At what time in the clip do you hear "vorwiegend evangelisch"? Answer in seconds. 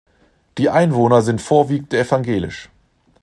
1.43-2.71